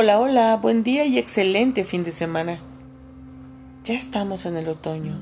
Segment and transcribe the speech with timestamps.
[0.00, 2.60] Hola, hola, buen día y excelente fin de semana.
[3.82, 5.18] Ya estamos en el otoño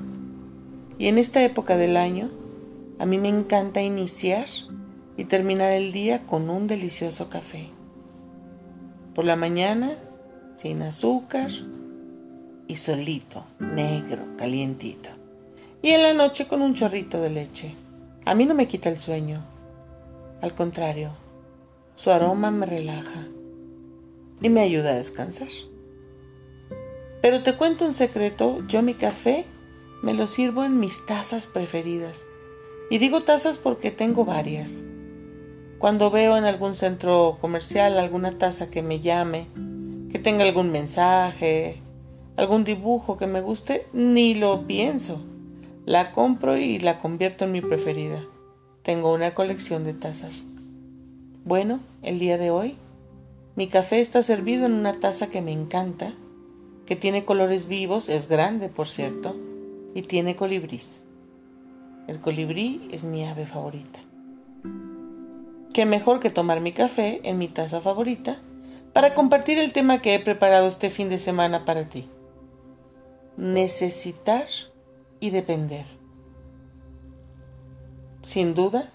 [0.99, 2.29] y en esta época del año
[2.99, 4.45] a mí me encanta iniciar
[5.17, 7.71] y terminar el día con un delicioso café.
[9.15, 9.97] Por la mañana,
[10.57, 11.51] sin azúcar
[12.69, 15.09] y solito, negro, calientito.
[15.81, 17.75] Y en la noche con un chorrito de leche.
[18.27, 19.41] A mí no me quita el sueño.
[20.43, 21.13] Al contrario,
[21.95, 23.25] su aroma me relaja
[24.41, 25.49] y me ayuda a descansar.
[27.23, 29.47] Pero te cuento un secreto, yo mi café
[30.03, 32.27] me lo sirvo en mis tazas preferidas.
[32.91, 34.85] Y digo tazas porque tengo varias.
[35.79, 39.47] Cuando veo en algún centro comercial alguna taza que me llame,
[40.13, 41.83] que tenga algún mensaje,
[42.37, 45.21] algún dibujo que me guste, ni lo pienso.
[45.85, 48.25] La compro y la convierto en mi preferida.
[48.83, 50.47] Tengo una colección de tazas.
[51.45, 52.77] Bueno, el día de hoy
[53.57, 56.13] mi café está servido en una taza que me encanta,
[56.85, 59.35] que tiene colores vivos, es grande por cierto,
[59.95, 61.03] y tiene colibrís.
[62.07, 63.99] El colibrí es mi ave favorita.
[65.73, 68.37] Qué mejor que tomar mi café en mi taza favorita
[68.93, 72.09] para compartir el tema que he preparado este fin de semana para ti.
[73.39, 74.47] Necesitar
[75.19, 75.87] y depender.
[78.23, 78.91] Sin duda,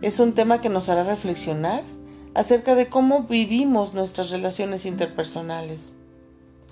[0.00, 1.82] es un tema que nos hará reflexionar
[2.36, 5.94] acerca de cómo vivimos nuestras relaciones interpersonales,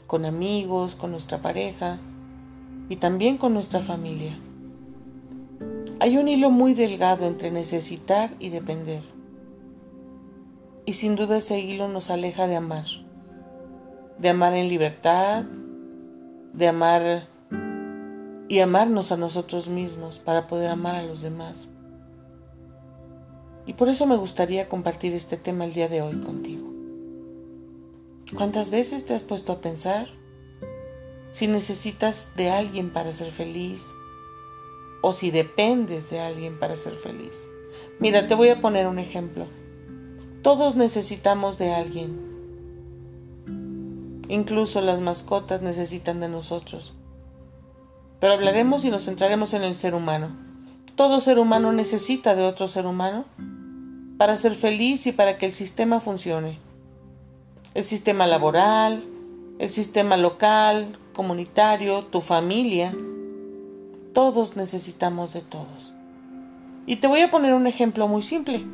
[0.06, 1.96] con amigos, con nuestra pareja
[2.90, 4.38] y también con nuestra familia.
[6.00, 9.00] Hay un hilo muy delgado entre necesitar y depender.
[10.84, 12.84] Y sin duda ese hilo nos aleja de amar.
[14.18, 15.44] De amar en libertad,
[16.52, 17.26] de amar
[18.50, 21.70] y amarnos a nosotros mismos para poder amar a los demás.
[23.66, 26.68] Y por eso me gustaría compartir este tema el día de hoy contigo.
[28.36, 30.08] ¿Cuántas veces te has puesto a pensar
[31.32, 33.84] si necesitas de alguien para ser feliz
[35.02, 37.46] o si dependes de alguien para ser feliz?
[38.00, 39.46] Mira, te voy a poner un ejemplo.
[40.42, 42.34] Todos necesitamos de alguien.
[44.28, 46.94] Incluso las mascotas necesitan de nosotros.
[48.20, 50.30] Pero hablaremos y nos centraremos en el ser humano.
[50.96, 53.24] Todo ser humano necesita de otro ser humano
[54.16, 56.58] para ser feliz y para que el sistema funcione.
[57.74, 59.04] El sistema laboral,
[59.58, 62.94] el sistema local, comunitario, tu familia.
[64.12, 65.92] Todos necesitamos de todos.
[66.86, 68.64] Y te voy a poner un ejemplo muy simple.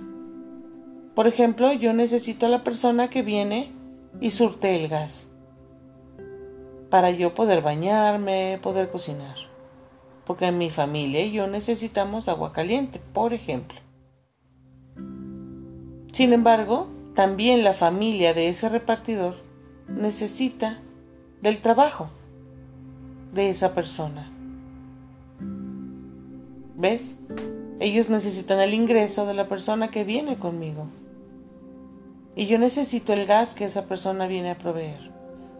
[1.14, 3.72] Por ejemplo, yo necesito a la persona que viene
[4.20, 5.30] y surte el gas
[6.90, 9.49] para yo poder bañarme, poder cocinar.
[10.30, 13.80] Porque mi familia y yo necesitamos agua caliente, por ejemplo.
[16.12, 16.86] Sin embargo,
[17.16, 19.34] también la familia de ese repartidor
[19.88, 20.78] necesita
[21.42, 22.10] del trabajo
[23.32, 24.30] de esa persona.
[26.76, 27.16] ¿Ves?
[27.80, 30.86] Ellos necesitan el ingreso de la persona que viene conmigo.
[32.36, 35.10] Y yo necesito el gas que esa persona viene a proveer.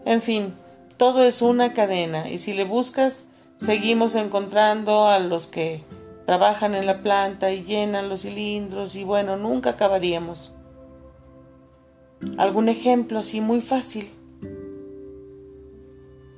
[0.05, 0.53] En fin,
[0.95, 3.25] todo es una cadena y si le buscas,
[3.61, 5.83] seguimos encontrando a los que
[6.25, 10.51] trabajan en la planta y llenan los cilindros y bueno, nunca acabaríamos.
[12.37, 14.11] Algún ejemplo así muy fácil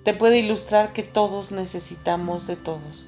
[0.03, 3.07] te puede ilustrar que todos necesitamos de todos.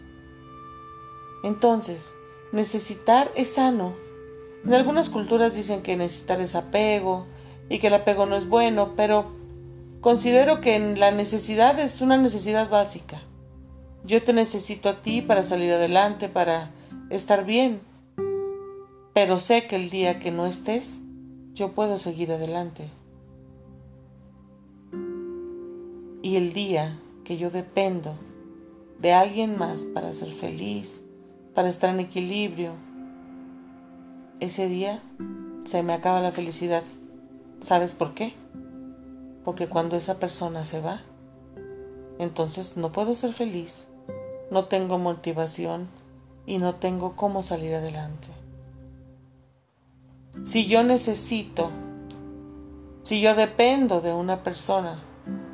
[1.44, 2.16] Entonces,
[2.54, 3.96] necesitar es sano.
[4.64, 7.26] En algunas culturas dicen que necesitar es apego
[7.68, 9.34] y que el apego no es bueno, pero
[10.00, 13.22] considero que la necesidad es una necesidad básica.
[14.06, 16.70] Yo te necesito a ti para salir adelante, para
[17.10, 17.82] estar bien.
[19.16, 21.02] Pero sé que el día que no estés,
[21.56, 22.88] yo puedo seguir adelante.
[26.22, 28.14] Y el día que yo dependo
[29.00, 31.04] de alguien más para ser feliz,
[31.56, 32.74] para estar en equilibrio,
[34.40, 35.02] ese día
[35.64, 36.84] se me acaba la felicidad.
[37.64, 38.34] ¿Sabes por qué?
[39.44, 41.02] Porque cuando esa persona se va,
[42.20, 43.88] entonces no puedo ser feliz
[44.56, 45.90] no tengo motivación
[46.46, 48.30] y no tengo cómo salir adelante.
[50.46, 51.72] Si yo necesito,
[53.04, 55.02] si yo dependo de una persona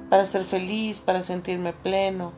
[0.07, 2.31] para ser feliz, para sentirme pleno,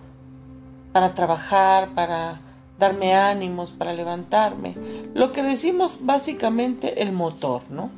[0.93, 2.39] para trabajar, para
[2.79, 4.73] darme ánimos, para levantarme,
[5.13, 7.89] lo que decimos básicamente el motor, ¿no?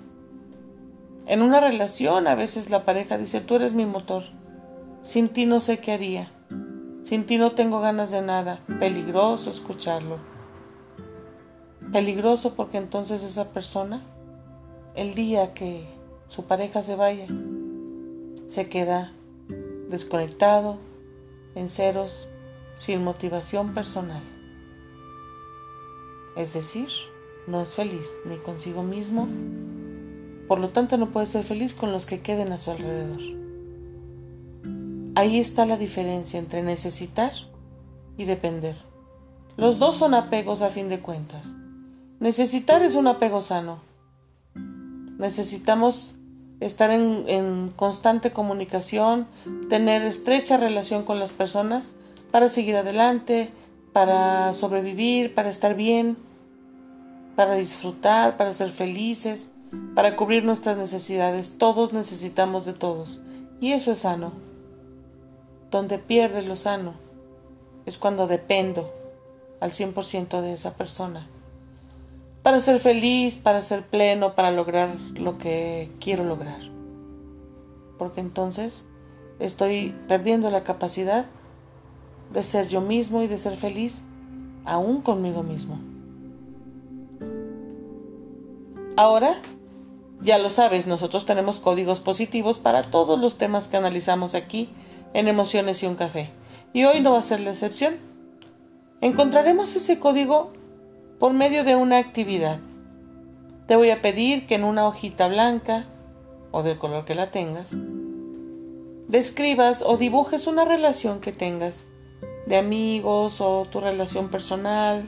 [1.27, 4.23] En una relación a veces la pareja dice, tú eres mi motor,
[5.03, 6.31] sin ti no sé qué haría.
[7.05, 8.61] Sin ti no tengo ganas de nada.
[8.79, 10.17] Peligroso escucharlo.
[11.93, 14.01] Peligroso porque entonces esa persona,
[14.95, 15.85] el día que
[16.27, 17.27] su pareja se vaya,
[18.47, 19.13] se queda
[19.91, 20.77] desconectado,
[21.53, 22.27] en ceros,
[22.79, 24.23] sin motivación personal.
[26.35, 26.89] Es decir,
[27.45, 29.27] no es feliz ni consigo mismo,
[30.47, 33.44] por lo tanto no puede ser feliz con los que queden a su alrededor.
[35.15, 37.31] Ahí está la diferencia entre necesitar
[38.17, 38.75] y depender.
[39.55, 41.53] Los dos son apegos a fin de cuentas.
[42.19, 43.79] Necesitar es un apego sano.
[45.17, 46.15] Necesitamos
[46.59, 49.27] estar en, constante comunicación,
[49.69, 51.93] tener estrecha relación con las personas
[52.31, 53.51] para seguir adelante,
[53.93, 56.17] para sobrevivir, para estar bien,
[57.37, 59.53] para disfrutar, para ser felices,
[59.93, 61.57] para cubrir nuestras necesidades.
[61.57, 63.21] Todos necesitamos de todos.
[63.61, 64.33] Y eso es sano.
[65.75, 66.93] Donde pierde lo sano
[67.85, 68.93] es cuando dependo
[69.59, 71.27] al 100% de esa persona.
[72.43, 76.61] Para ser feliz, para ser pleno, para lograr lo que quiero lograr.
[77.97, 78.85] Porque entonces
[79.39, 81.25] estoy perdiendo la capacidad
[82.31, 84.05] de ser yo mismo y de ser feliz
[84.63, 85.77] aún conmigo mismo.
[88.95, 89.41] Ahora,
[90.21, 94.69] ya lo sabes, nosotros tenemos códigos positivos para todos los temas que analizamos aquí
[95.15, 96.29] en Emociones y un Café.
[96.73, 97.95] Y hoy no va a ser la excepción.
[98.99, 100.51] Encontraremos ese código
[101.19, 102.59] por medio de una actividad.
[103.65, 105.85] Te voy a pedir que en una hojita blanca,
[106.51, 107.73] o del color que la tengas,
[109.07, 111.87] describas o dibujes una relación que tengas
[112.45, 115.07] de amigos o tu relación personal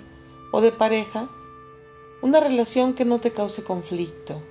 [0.53, 1.29] o de pareja,
[2.21, 4.41] una relación que no te cause conflicto,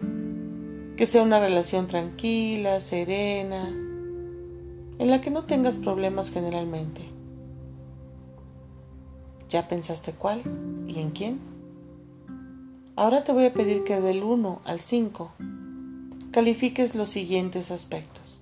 [0.98, 3.85] que sea una relación tranquila, serena,
[4.98, 7.02] en la que no tengas problemas generalmente.
[9.48, 10.42] ¿Ya pensaste cuál
[10.86, 11.38] y en quién?
[12.96, 15.32] Ahora te voy a pedir que del 1 al 5
[16.30, 18.40] califiques los siguientes aspectos.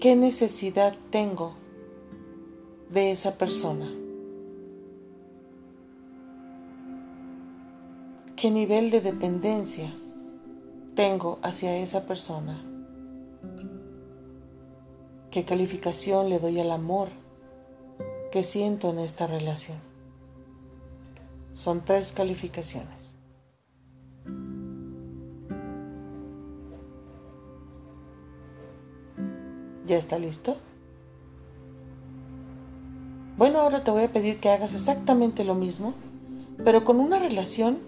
[0.00, 1.54] ¿Qué necesidad tengo
[2.90, 3.90] de esa persona?
[8.36, 9.92] ¿Qué nivel de dependencia
[10.94, 12.69] tengo hacia esa persona?
[15.30, 17.08] ¿Qué calificación le doy al amor
[18.32, 19.78] que siento en esta relación?
[21.54, 23.14] Son tres calificaciones.
[29.86, 30.56] ¿Ya está listo?
[33.36, 35.94] Bueno, ahora te voy a pedir que hagas exactamente lo mismo,
[36.64, 37.78] pero con una relación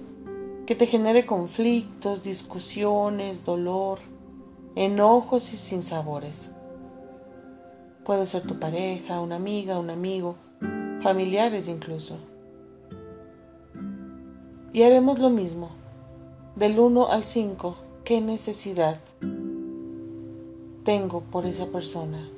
[0.64, 3.98] que te genere conflictos, discusiones, dolor,
[4.76, 6.52] enojos y sinsabores.
[8.04, 10.36] Puede ser tu pareja, una amiga, un amigo,
[11.02, 12.18] familiares incluso.
[14.72, 15.70] Y haremos lo mismo.
[16.56, 19.00] Del 1 al 5, ¿qué necesidad
[20.84, 22.28] tengo por esa persona?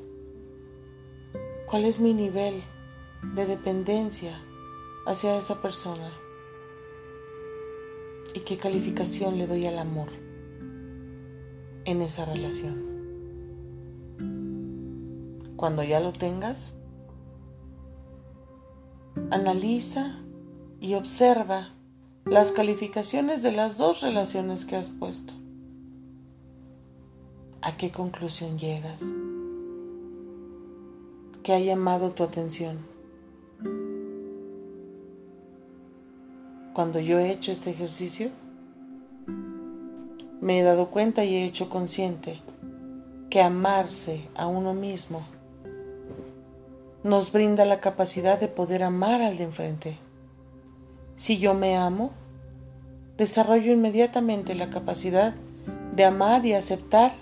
[1.67, 2.63] ¿Cuál es mi nivel
[3.35, 4.39] de dependencia
[5.07, 6.13] hacia esa persona?
[8.35, 10.09] ¿Y qué calificación le doy al amor
[11.85, 12.94] en esa relación?
[15.65, 16.75] Cuando ya lo tengas,
[19.31, 20.19] analiza
[20.79, 21.71] y observa
[22.27, 25.33] las calificaciones de las dos relaciones que has puesto.
[27.63, 29.03] ¿A qué conclusión llegas?
[31.43, 32.81] ¿Qué ha llamado tu atención?
[36.75, 38.29] Cuando yo he hecho este ejercicio,
[40.43, 42.43] me he dado cuenta y he hecho consciente
[43.31, 45.23] que amarse a uno mismo
[47.05, 49.99] nos brinda la capacidad de poder amar al de enfrente.
[51.19, 52.13] Si yo me amo,
[53.19, 55.35] desarrollo inmediatamente la capacidad
[55.95, 57.13] de amar y aceptar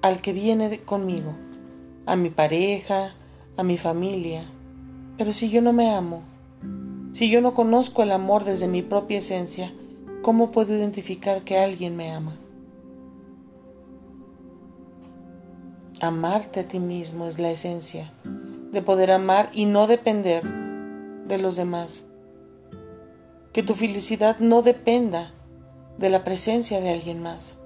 [0.00, 1.34] al que viene conmigo,
[2.06, 3.12] a mi pareja,
[3.58, 4.44] a mi familia.
[5.18, 6.22] Pero si yo no me amo,
[7.12, 9.74] si yo no conozco el amor desde mi propia esencia,
[10.22, 12.34] ¿cómo puedo identificar que alguien me ama?
[16.00, 18.10] Amarte a ti mismo es la esencia
[18.72, 20.42] de poder amar y no depender
[21.26, 22.04] de los demás.
[23.52, 25.32] Que tu felicidad no dependa
[25.98, 27.58] de la presencia de alguien más.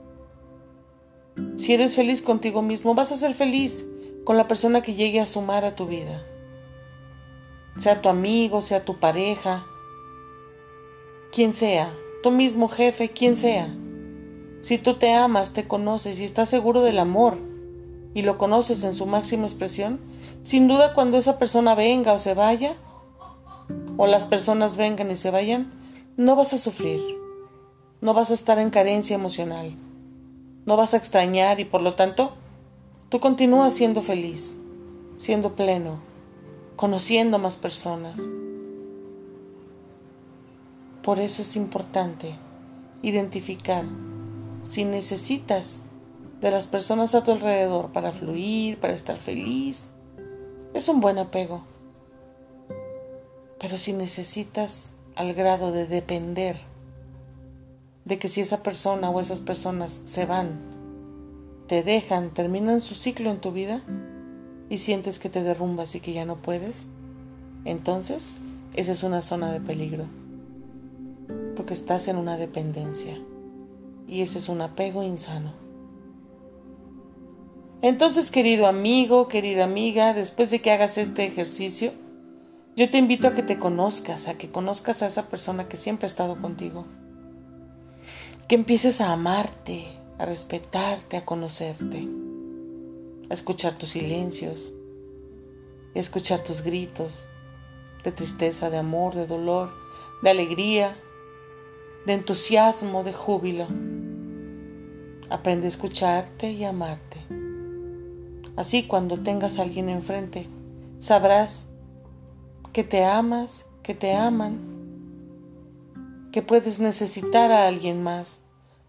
[1.56, 3.86] Si eres feliz contigo mismo, vas a ser feliz
[4.24, 6.22] con la persona que llegue a sumar a tu vida.
[7.78, 9.66] Sea tu amigo, sea tu pareja,
[11.32, 11.92] quien sea,
[12.22, 13.68] tu mismo jefe, quien sea.
[14.60, 17.36] Si tú te amas, te conoces y estás seguro del amor
[18.14, 19.98] y lo conoces en su máxima expresión,
[20.44, 22.74] sin duda cuando esa persona venga o se vaya,
[23.96, 25.72] o las personas vengan y se vayan,
[26.16, 27.02] no vas a sufrir,
[28.00, 29.74] no vas a estar en carencia emocional
[30.66, 32.32] no vas a extrañar y por lo tanto
[33.08, 34.58] tú continúas siendo feliz,
[35.18, 35.98] siendo pleno,
[36.76, 38.20] conociendo más personas.
[41.02, 42.34] Por eso es importante
[43.02, 43.84] identificar
[44.64, 45.82] si necesitas
[46.40, 49.90] de las personas a tu alrededor para fluir, para estar feliz.
[50.74, 51.62] Es un buen apego.
[53.60, 56.58] Pero si necesitas al grado de depender
[58.04, 60.58] de que si esa persona o esas personas se van,
[61.68, 63.82] te dejan, terminan su ciclo en tu vida
[64.68, 66.86] y sientes que te derrumbas y que ya no puedes,
[67.64, 68.32] entonces
[68.74, 70.04] esa es una zona de peligro,
[71.56, 73.18] porque estás en una dependencia
[74.06, 75.63] y ese es un apego insano.
[77.84, 81.92] Entonces, querido amigo, querida amiga, después de que hagas este ejercicio,
[82.74, 86.06] yo te invito a que te conozcas, a que conozcas a esa persona que siempre
[86.06, 86.86] ha estado contigo
[88.48, 89.86] que empieces a amarte,
[90.18, 92.06] a respetarte, a conocerte,
[93.30, 94.72] a escuchar tus silencios,
[95.94, 97.24] a escuchar tus gritos
[98.04, 99.70] de tristeza, de amor, de dolor,
[100.22, 100.94] de alegría,
[102.04, 103.66] de entusiasmo, de júbilo.
[105.30, 107.13] Aprende a escucharte y amarte.
[108.56, 110.46] Así cuando tengas a alguien enfrente,
[111.00, 111.68] sabrás
[112.72, 114.74] que te amas, que te aman
[116.34, 118.40] que puedes necesitar a alguien más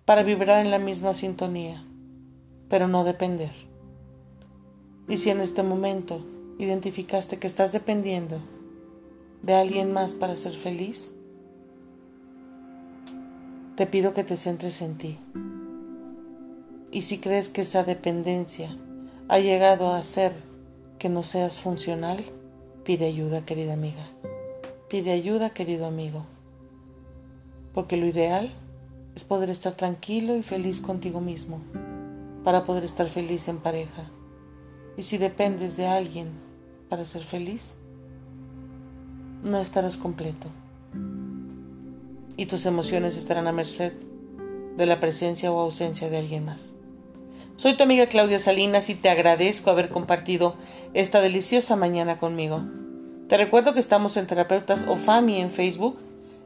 [0.04, 1.86] para vibrar en la misma sintonía,
[2.70, 3.52] pero no depender.
[5.08, 6.26] Y si en este momento
[6.58, 8.40] identificaste que estás dependiendo
[9.44, 11.14] de alguien más para ser feliz,
[13.76, 15.20] te pido que te centres en ti.
[16.90, 18.76] Y si crees que esa dependencia
[19.28, 20.34] ha llegado a hacer
[21.00, 22.26] que no seas funcional,
[22.84, 24.08] pide ayuda, querida amiga.
[24.90, 26.26] Pide ayuda, querido amigo
[27.76, 28.54] porque lo ideal
[29.16, 31.60] es poder estar tranquilo y feliz contigo mismo,
[32.44, 34.10] para poder estar feliz en pareja.
[34.98, 36.30] Y si dependes de alguien
[36.90, 37.76] para ser feliz,
[39.44, 40.48] no estarás completo.
[42.38, 43.92] Y tus emociones estarán a merced
[44.78, 46.72] de la presencia o ausencia de alguien más.
[47.56, 50.56] Soy tu amiga Claudia Salinas y te agradezco haber compartido
[50.94, 52.64] esta deliciosa mañana conmigo.
[53.30, 55.98] Te recuerdo que estamos en Terapeutas o FAMI en Facebook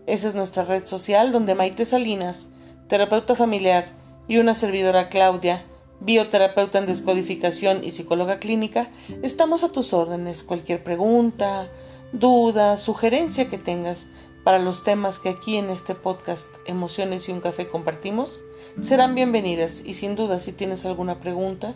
[0.09, 2.49] esa es nuestra red social donde Maite Salinas,
[2.87, 3.89] terapeuta familiar,
[4.27, 5.61] y una servidora Claudia,
[5.99, 8.89] bioterapeuta en descodificación y psicóloga clínica,
[9.21, 10.41] estamos a tus órdenes.
[10.41, 11.67] Cualquier pregunta,
[12.11, 14.09] duda, sugerencia que tengas
[14.49, 18.41] para los temas que aquí en este podcast Emociones y un café compartimos,
[18.81, 21.75] serán bienvenidas y sin duda si tienes alguna pregunta,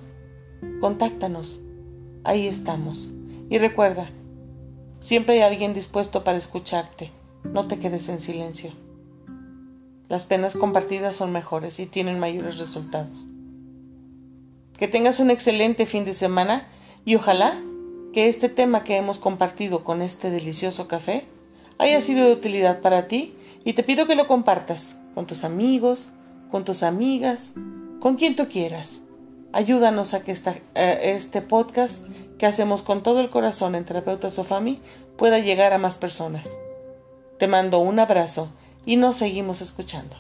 [0.82, 1.62] contáctanos.
[2.24, 3.12] Ahí estamos.
[3.48, 4.10] Y recuerda,
[5.02, 7.12] siempre hay alguien dispuesto para escucharte.
[7.44, 8.72] No te quedes en silencio.
[10.10, 13.28] Las penas compartidas son mejores y tienen mayores resultados.
[14.80, 16.66] Que tengas un excelente fin de semana
[17.06, 17.56] y ojalá
[18.14, 21.28] que este tema que hemos compartido con este delicioso café
[21.78, 26.12] haya sido de utilidad para ti y te pido que lo compartas con tus amigos,
[26.52, 27.54] con tus amigas,
[28.00, 29.02] con quien tú quieras.
[29.52, 32.06] Ayúdanos a que eh, este podcast
[32.38, 34.80] que hacemos con todo el corazón en Terapeutas Sofami
[35.18, 36.50] pueda llegar a más personas.
[37.38, 38.50] Te mando un abrazo
[38.86, 40.16] y nos seguimos escuchando.